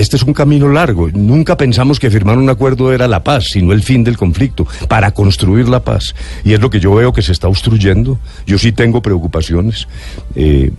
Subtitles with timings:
[0.00, 1.08] este es un camino largo.
[1.12, 5.12] Nunca pensamos que firmar un acuerdo era la paz, sino el fin del conflicto, para
[5.12, 6.14] construir la paz.
[6.44, 8.18] Y es lo que yo veo que se está obstruyendo.
[8.46, 9.88] Yo sí tengo preocupaciones.
[10.34, 10.70] Eh,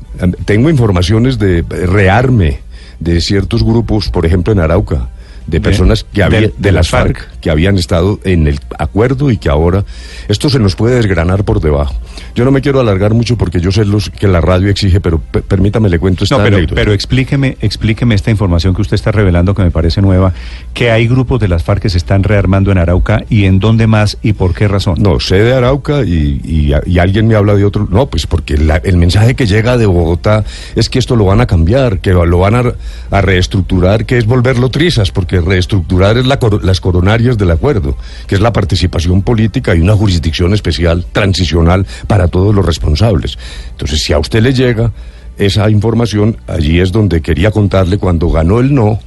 [0.46, 2.60] tengo informaciones de rearme
[3.00, 5.10] de ciertos grupos, por ejemplo en Arauca,
[5.48, 9.50] de personas que había, de, las FARC, que habían estado en el acuerdo y que
[9.50, 9.86] ahora
[10.28, 11.96] esto se nos puede desgranar por debajo.
[12.36, 15.20] Yo no me quiero alargar mucho porque yo sé los que la radio exige, pero
[15.20, 19.56] permítame le cuento esta no, pero, pero explíqueme, explíqueme esta información que usted está revelando
[19.56, 20.34] que me parece nueva,
[20.74, 23.88] que hay grupos de las FARC que se están rearmando en Arauca y en dónde
[23.88, 24.96] más y por qué razón.
[25.00, 27.88] No, sé de Arauca y, y, alguien me habla de otro.
[27.90, 30.44] No, pues porque el mensaje que llega de Bogotá
[30.76, 32.64] es que esto lo van a cambiar, que lo van a,
[33.12, 37.98] a reestructurar, que es volverlo trizas, porque reestructurar es las coronarias del acuerdo,
[38.28, 43.38] que es la participación política y una jurisdicción especial, transicional para todos los responsables.
[43.72, 44.92] Entonces, si a usted le llega
[45.38, 49.00] esa información, allí es donde quería contarle cuando ganó el no.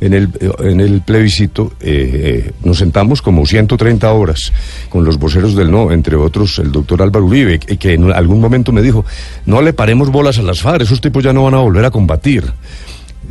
[0.00, 0.28] En el,
[0.60, 4.52] en el plebiscito eh, eh, nos sentamos como 130 horas
[4.90, 8.70] con los voceros del no, entre otros el doctor Álvaro Uribe, que en algún momento
[8.70, 9.04] me dijo,
[9.44, 11.90] no le paremos bolas a las FARC, esos tipos ya no van a volver a
[11.90, 12.44] combatir.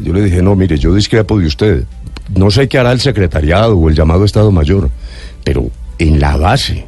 [0.03, 1.83] Yo le dije, no, mire, yo discrepo de usted.
[2.35, 4.89] No sé qué hará el secretariado o el llamado Estado Mayor,
[5.43, 6.85] pero en la base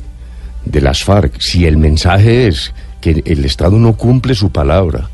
[0.65, 5.09] de las FARC, si el mensaje es que el Estado no cumple su palabra,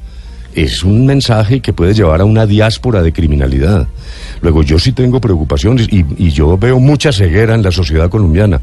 [0.56, 3.88] es un mensaje que puede llevar a una diáspora de criminalidad.
[4.42, 8.62] Luego, yo sí tengo preocupaciones y, yo veo mucha ceguera en la sociedad colombiana.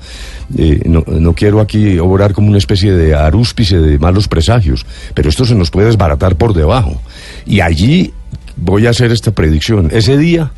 [0.56, 5.28] Eh, no, no, quiero aquí obrar como una especie de arúspice de malos presagios, pero
[5.28, 7.00] esto se nos puede desbaratar por debajo.
[7.44, 8.12] Y allí
[8.56, 9.90] voy a hacer esta predicción.
[9.92, 10.50] Ese día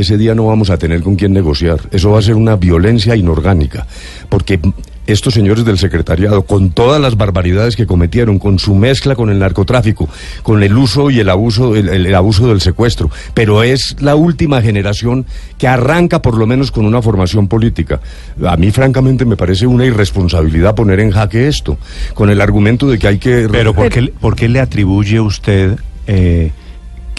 [0.00, 1.80] ese día no vamos a tener con quién negociar.
[1.90, 3.86] Eso va a ser una violencia inorgánica,
[4.28, 4.60] porque
[5.06, 9.38] estos señores del secretariado, con todas las barbaridades que cometieron, con su mezcla con el
[9.38, 10.08] narcotráfico,
[10.42, 15.26] con el uso y el abuso, el, abuso del secuestro, pero es la última generación
[15.58, 18.00] que arranca por lo menos con una formación política.
[18.46, 21.78] A mí, francamente, me parece una irresponsabilidad poner en jaque esto,
[22.14, 23.48] con el argumento de que hay que...
[23.50, 25.76] Pero ¿por qué, ¿por qué le atribuye usted...
[26.06, 26.50] Eh,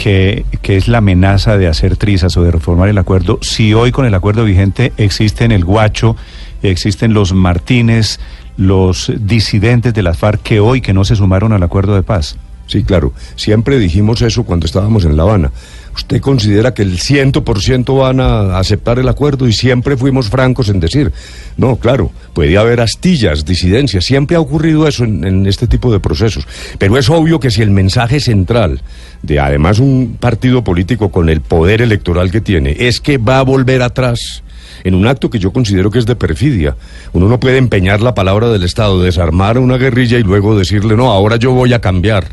[0.01, 4.06] que, es la amenaza de hacer trizas o de reformar el acuerdo, si hoy con
[4.06, 6.16] el acuerdo vigente existen el Guacho,
[6.63, 8.19] existen los Martínez,
[8.57, 12.35] los disidentes de las FARC que hoy que no se sumaron al acuerdo de paz?
[12.71, 13.11] Sí, claro.
[13.35, 15.51] Siempre dijimos eso cuando estábamos en La Habana.
[15.93, 19.45] ¿Usted considera que el ciento por ciento van a aceptar el acuerdo?
[19.45, 21.11] Y siempre fuimos francos en decir,
[21.57, 25.99] no, claro, puede haber astillas, disidencias, siempre ha ocurrido eso en, en, este tipo de
[25.99, 26.47] procesos.
[26.77, 28.81] Pero es obvio que si el mensaje central
[29.21, 33.43] de además un partido político con el poder electoral que tiene es que va a
[33.43, 34.43] volver atrás,
[34.83, 36.75] en un acto que yo considero que es de perfidia.
[37.13, 41.11] Uno no puede empeñar la palabra del Estado, desarmar una guerrilla y luego decirle, no,
[41.11, 42.27] ahora yo voy a cambiar.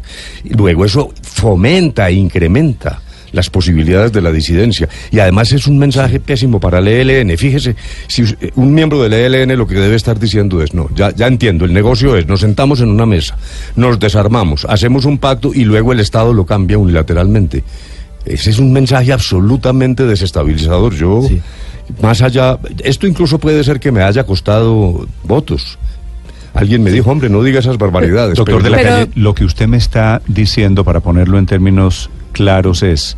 [0.44, 3.00] Y luego eso fomenta e incrementa
[3.32, 4.88] las posibilidades de la disidencia.
[5.10, 7.36] Y además es un mensaje pésimo para el ELN.
[7.36, 7.76] Fíjese,
[8.06, 11.64] si un miembro del ELN lo que debe estar diciendo es, no, ya, ya entiendo,
[11.64, 13.36] el negocio es, nos sentamos en una mesa,
[13.76, 17.64] nos desarmamos, hacemos un pacto y luego el Estado lo cambia unilateralmente.
[18.24, 20.94] Ese es un mensaje absolutamente desestabilizador.
[20.94, 21.22] Yo
[22.02, 25.78] más allá, esto incluso puede ser que me haya costado votos.
[26.54, 28.36] Alguien me dijo, hombre, no diga esas barbaridades.
[28.36, 32.82] Doctor de la calle, lo que usted me está diciendo, para ponerlo en términos claros,
[32.82, 33.16] es,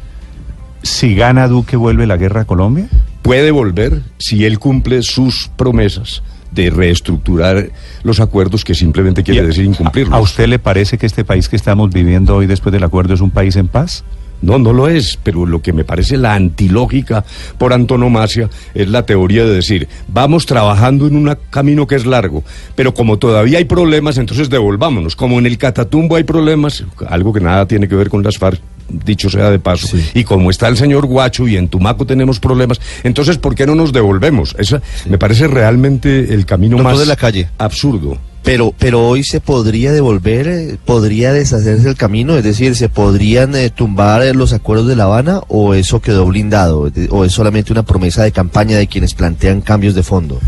[0.83, 2.89] si gana Duque, ¿vuelve la guerra a Colombia?
[3.23, 7.71] Puede volver si él cumple sus promesas de reestructurar
[8.03, 10.15] los acuerdos que simplemente quiere decir incumplirlos.
[10.15, 13.21] ¿A usted le parece que este país que estamos viviendo hoy después del acuerdo es
[13.21, 14.05] un país en paz?
[14.43, 17.25] No, no lo es, pero lo que me parece la antilógica
[17.59, 22.43] por antonomasia es la teoría de decir, vamos trabajando en un camino que es largo,
[22.75, 25.17] pero como todavía hay problemas, entonces devolvámonos.
[25.17, 28.61] Como en el Catatumbo hay problemas, algo que nada tiene que ver con las FARC,
[28.89, 32.81] dicho sea de paso, y como está el señor Guacho y en Tumaco tenemos problemas,
[33.05, 34.57] entonces ¿por qué no nos devolvemos?
[34.59, 37.49] Esa me parece realmente el camino más de la calle.
[37.59, 38.19] absurdo.
[38.43, 43.55] Pero, pero hoy se podría devolver, eh, podría deshacerse el camino, es decir, se podrían
[43.55, 47.71] eh, tumbar eh, los acuerdos de La Habana o eso quedó blindado, o es solamente
[47.73, 50.39] una promesa de campaña de quienes plantean cambios de fondo.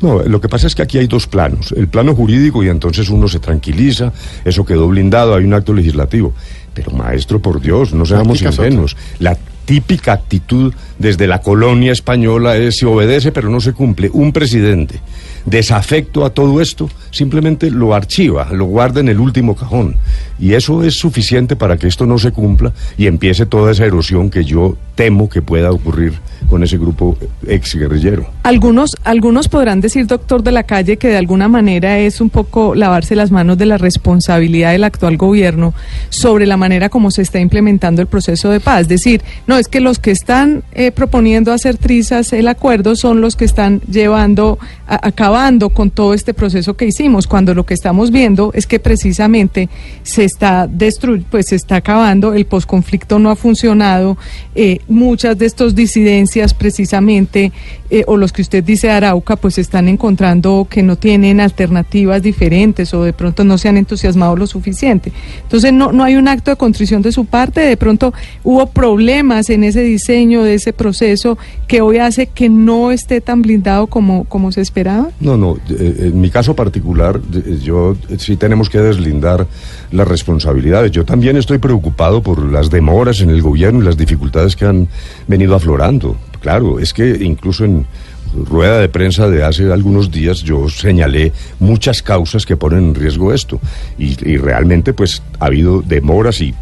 [0.00, 3.08] No, lo que pasa es que aquí hay dos planos, el plano jurídico y entonces
[3.10, 4.12] uno se tranquiliza,
[4.44, 6.32] eso quedó blindado, hay un acto legislativo.
[6.74, 8.96] Pero maestro, por Dios, no seamos ingenuos.
[9.18, 14.10] La típica actitud desde la colonia española es se obedece pero no se cumple.
[14.12, 15.00] Un presidente
[15.44, 19.96] desafecto a todo esto, simplemente lo archiva, lo guarda en el último cajón.
[20.38, 24.30] Y eso es suficiente para que esto no se cumpla y empiece toda esa erosión
[24.30, 26.14] que yo temo que pueda ocurrir
[26.48, 27.16] con ese grupo
[27.46, 28.26] ex guerrillero.
[28.42, 32.74] Algunos, algunos podrán decir, doctor de la calle, que de alguna manera es un poco
[32.74, 35.74] lavarse las manos de la responsabilidad del actual gobierno
[36.10, 38.82] sobre la manera como se está implementando el proceso de paz.
[38.82, 43.20] Es decir, no, es que los que están eh, proponiendo hacer trizas el acuerdo son
[43.20, 48.10] los que están llevando, acabando con todo este proceso que hicimos, cuando lo que estamos
[48.10, 49.68] viendo es que precisamente
[50.02, 54.16] se está destruyendo, pues se está acabando, el posconflicto no ha funcionado,
[54.54, 57.52] eh, muchas de estas disidencias precisamente,
[57.90, 62.94] eh, o los que usted dice Arauca, pues están encontrando que no tienen alternativas diferentes
[62.94, 65.12] o de pronto no se han entusiasmado lo suficiente.
[65.42, 68.12] Entonces no, no hay un acto de contrición de su parte, de pronto
[68.44, 73.42] hubo problemas en ese diseño de ese proceso que hoy hace que no esté tan
[73.42, 75.10] blindado como, como se esperaba.
[75.20, 77.20] No, no, eh, en mi caso particular,
[77.62, 79.46] yo sí tenemos que deslindar
[79.90, 80.90] las responsabilidades.
[80.90, 84.88] Yo también estoy preocupado por las demoras en el gobierno y las dificultades que han
[85.26, 86.16] venido aflorando.
[86.40, 87.86] Claro, es que incluso en
[88.34, 93.32] rueda de prensa de hace algunos días yo señalé muchas causas que ponen en riesgo
[93.32, 93.60] esto
[93.98, 96.54] y, realmente pues ha habido demoras y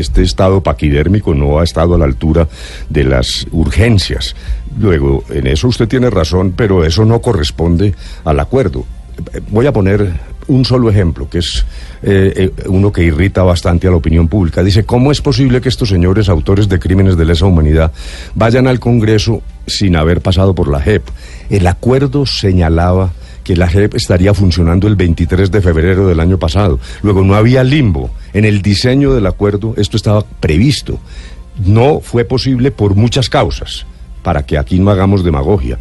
[0.00, 2.48] este estado paquidérmico no ha estado a la altura
[2.88, 4.34] de las urgencias.
[4.78, 8.84] Luego, en eso usted tiene razón, pero eso no corresponde al acuerdo.
[9.50, 10.12] Voy a poner
[10.48, 11.64] un solo ejemplo, que es
[12.02, 14.62] eh, eh, uno que irrita bastante a la opinión pública.
[14.62, 17.92] Dice, ¿cómo es posible que estos señores autores de crímenes de lesa humanidad
[18.34, 21.02] vayan al Congreso sin haber pasado por la JEP?
[21.50, 23.12] El acuerdo señalaba
[23.48, 26.78] que la JEP estaría funcionando el 23 de febrero del año pasado.
[27.02, 28.10] Luego no había limbo.
[28.34, 31.00] En el diseño del acuerdo esto estaba previsto.
[31.64, 33.86] No fue posible por muchas causas,
[34.22, 35.78] para que aquí no hagamos demagogia.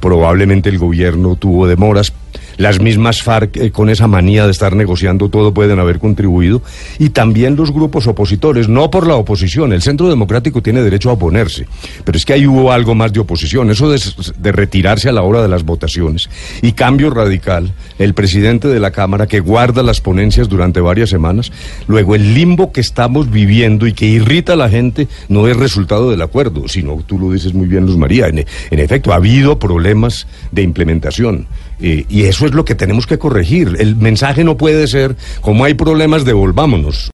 [0.00, 2.14] Probablemente el gobierno tuvo demoras,
[2.60, 6.62] las mismas FARC eh, con esa manía de estar negociando todo pueden haber contribuido
[6.98, 11.14] y también los grupos opositores, no por la oposición, el Centro Democrático tiene derecho a
[11.14, 11.66] oponerse,
[12.04, 15.40] pero es que ahí hubo algo más de oposición, eso de, retirarse a la hora
[15.40, 16.28] de las votaciones
[16.60, 21.50] y cambio radical, el presidente de la Cámara que guarda las ponencias durante varias semanas,
[21.86, 26.10] luego el limbo que estamos viviendo y que irrita a la gente no es resultado
[26.10, 28.44] del acuerdo, sino tú lo dices muy bien Luz María, en,
[28.78, 31.46] efecto ha habido problemas de implementación.
[31.82, 33.76] Eh, y eso es lo que tenemos que corregir.
[33.78, 37.08] El mensaje no puede ser, como hay problemas, devolvámonos.